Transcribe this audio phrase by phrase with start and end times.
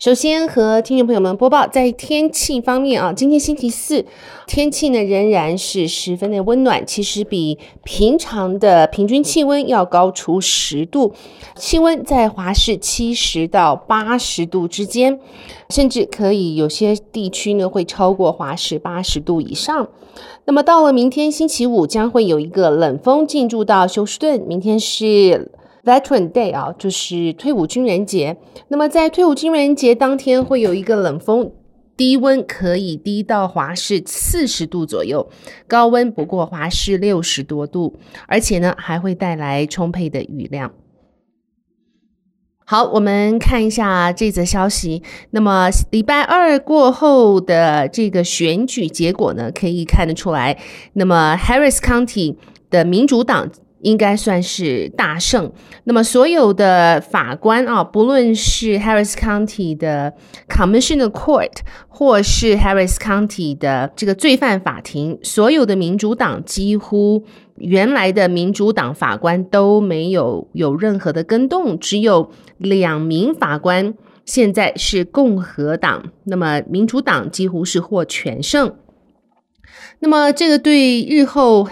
[0.00, 4.06] 首先和听众朋友们播报，在天气方面啊，今天星期四
[4.46, 11.12] 天气呢仍然是十分的温暖，其实比平常的平均气温要高出十度，
[11.54, 15.20] 气温在华氏七十到八十度之间，
[15.68, 19.86] 甚至可以有些地区呢会超过华氏八十度以上。
[20.46, 25.50] 那么到了明天星期五，将会有一个冷锋进驻到休斯顿，明天是。
[25.84, 28.36] Veteran Day 啊，就是退伍军人节。
[28.68, 31.52] 那么在退伍军人节当天，会有一个冷锋，
[31.96, 35.30] 低温可以低到华氏四十度左右，
[35.66, 40.72] 高温不过华氏六十多度，而且呢还会带来充沛的雨量。
[42.66, 45.02] 好，我们看一下这则消息。
[45.30, 50.56] 那么礼拜二过后的这个选举结果呢，可以看得出来，
[50.92, 52.36] 那么 Harris County
[52.68, 53.50] 的民主党。
[53.82, 55.50] 应该算是大胜。
[55.84, 60.12] 那么所有的法官啊，不论是 Harris County 的
[60.48, 67.24] Commissioner Court，或是 Harris County 的这个罪犯法庭，所有的民主党几乎
[67.56, 73.94] 原来的民主党法官都没有有任何的更动，只有两名法官
[74.24, 76.12] 现在是共和党。
[76.24, 78.74] 那么民主党几乎是获全胜。
[80.00, 81.68] 那么这个对日后。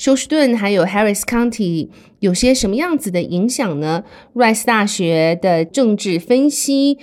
[0.00, 4.02] 休斯顿还有 Harris County 有些什么样子的影响呢
[4.34, 6.96] ？Rice 大学的政治分析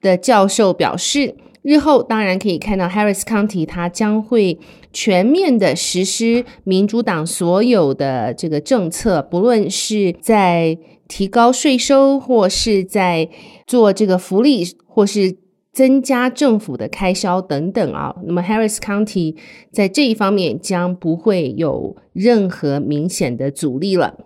[0.00, 4.56] 的教授表示，日后当然可以看到 Harris County 它将会
[4.92, 10.78] 全面的实施民主党所有的这个政策，不论是在
[11.08, 13.28] 提高税收，或是在
[13.66, 15.38] 做这个福利，或是。
[15.78, 19.36] 增加政府的开销等等啊，那么 Harris County
[19.70, 24.16] 在这一方面将不会有任何明显的阻力了。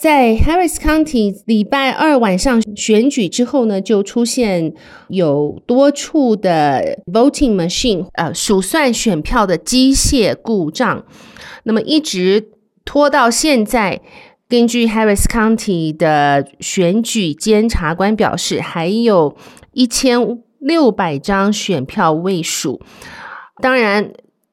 [0.00, 4.74] 在 Harris County 礼拜二晚上选举之后呢，就出现
[5.06, 11.04] 有多处的 voting machine 呃数算选票的机械故障，
[11.62, 12.48] 那么一直
[12.84, 14.00] 拖到现在。
[14.48, 19.36] 根据 Harris County 的选举监察官表示，还有
[19.72, 20.42] 一千。
[20.62, 22.80] 六百张选票未数，
[23.60, 24.12] 当然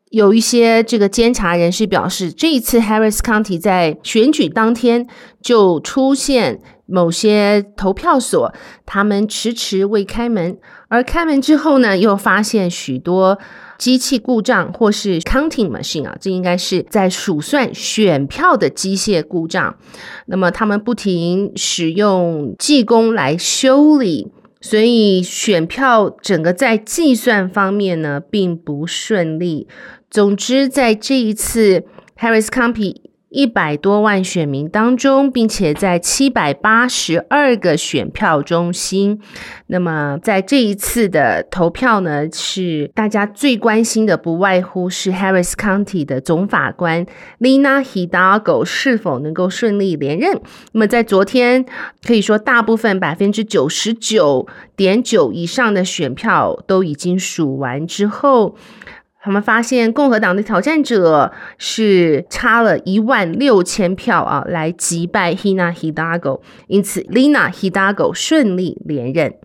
[0.10, 5.08] 有一些这个监察人士表示，这一次 Harris County 在选举当天
[5.40, 8.52] 就出现某些投票所，
[8.88, 13.38] 他们迟迟未开门，而开门之后呢，又发现许多
[13.78, 19.76] 机器故障或是 counting machine 啊，这应该是在数算选票的机械故障，
[20.26, 24.32] 那么他们不停使用技工来修理。
[24.62, 29.68] 所以选票整个在计算方面呢，并不顺利。
[30.10, 31.86] 总之，在这一次
[32.18, 33.09] Harris County。
[33.30, 39.22] 一百多万选民当中，并且在七百八十二个选票中心，
[39.68, 47.06] 那么在这一次的投票呢，是大家最关心的，不外乎是 Harris County 的总法官
[47.40, 50.42] Lina Hidalgo 是否能够顺利连任。
[50.72, 51.66] 那么在昨天，
[52.04, 58.56] 可以说大部分百分之九十九点九以上的选票都已经数完之后。
[59.22, 69.36] 他们发现共和党的挑战者是差了一万六千票啊，来击败 Lina Hidalgo，因此 Lina Hidalgo 顺利连任。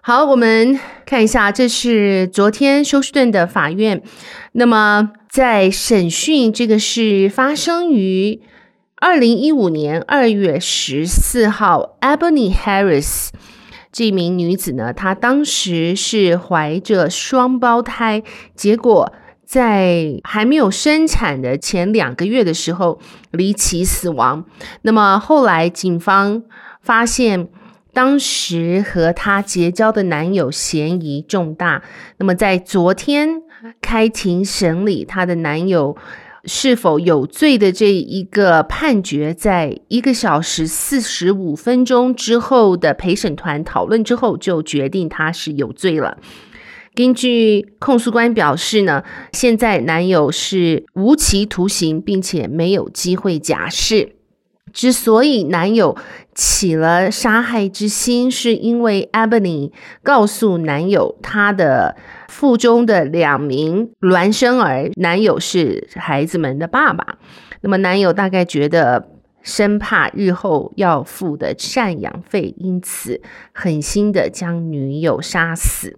[0.00, 4.00] 好，我们看一下，这是昨天休斯顿的法院。
[4.52, 8.40] 那么在审讯这个是发生于
[8.94, 13.30] 二零一五年二月十四号，Ebony Harris。
[13.90, 18.22] 这名女子呢，她当时是怀着双胞胎，
[18.54, 19.12] 结果
[19.44, 24.44] 在还没有生产的前两个月的时候离奇死亡。
[24.82, 26.42] 那么后来警方
[26.82, 27.48] 发现，
[27.92, 31.82] 当时和她结交的男友嫌疑重大。
[32.18, 33.42] 那么在昨天
[33.80, 35.96] 开庭审理她的男友。
[36.44, 46.18] 是否有罪的这一个判决，在一个小时四十五分钟之后的陪审团讨论之后，就决定他是有罪了。
[46.94, 54.17] 根据控诉官表示呢，现在男友是无期徒刑，并且没有机会假释。
[54.72, 55.96] 之所以男友
[56.34, 59.72] 起了杀害之心，是因为 Ebony
[60.02, 61.96] 告诉男友，他的
[62.28, 67.18] 腹中的两名孪生儿，男友是孩子们的爸爸。
[67.60, 69.08] 那么男友大概觉得
[69.42, 73.20] 生怕日后要付的赡养费，因此
[73.52, 75.96] 狠心的将女友杀死。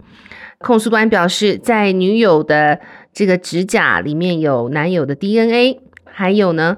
[0.58, 2.80] 控诉官表示，在女友的
[3.12, 6.76] 这个指甲里面有男友的 DNA，还有呢，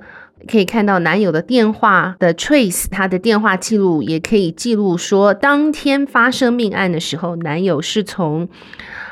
[0.49, 8.49] 可以看到男友的电话的 trace，他的电话记录也可以记录说，当天发生命案的时候，男友是从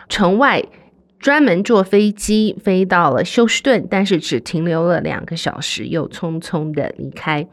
[0.09, 0.65] 城外
[1.19, 7.47] 专门坐飞机飞到了休斯顿，但是只停留了两个小时，又匆匆的离开。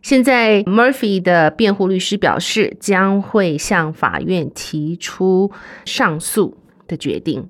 [0.00, 5.52] 现在 Murphy 的辩护律师表示，将会向法院提出
[5.84, 6.56] 上诉
[6.88, 7.48] 的决定。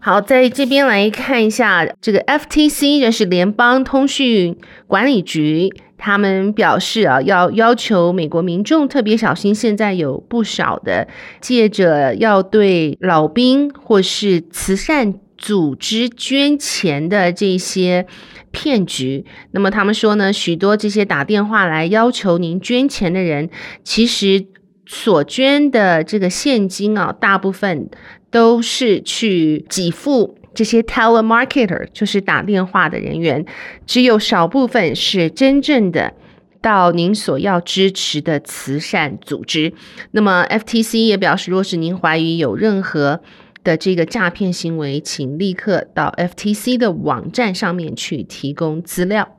[0.00, 4.56] 好，在这边来看一下这个 FTC，就是联邦通讯
[4.86, 11.08] 管理局，他们表示啊，要要求美国民众特别小心，现在有不少的
[11.40, 18.06] 借着要对老兵或是慈善组织捐钱的这些。
[18.54, 19.24] 骗局。
[19.52, 23.48] 那么他们说呢，许多这些打电话来要求您捐钱的人，
[23.82, 24.44] 其实
[24.86, 27.88] 所捐的这个现金啊，大部分
[28.30, 33.46] 都是去给付这些 telemarketer，就是打电话的人员，
[33.86, 36.12] 只有少部分是真正的
[36.60, 39.72] 到您所要支持的慈善组织。
[40.10, 43.20] 那么 FTC 也表示，若是您怀疑有任何
[43.64, 49.38] 的这个诈骗行为，请立刻到 FTC 的网站上面去提供资料。